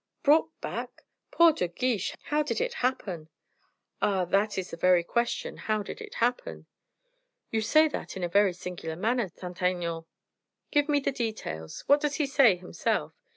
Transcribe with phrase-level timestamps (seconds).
[0.23, 1.03] "Brought back!
[1.29, 3.29] Poor De Guiche; and how did it happen?"
[4.01, 4.25] "Ah!
[4.25, 6.65] that is the very question, how did it happen?"
[7.51, 10.05] "You say that in a very singular manner, Saint Aignan.
[10.71, 11.81] Give me the details.
[11.85, 13.13] What does he say himself?"